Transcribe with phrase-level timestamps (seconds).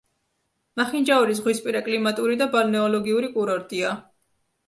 [0.79, 3.93] მახინჯაური ზღვისპირა კლიმატური და ბალნეოლოგიური კურორტია.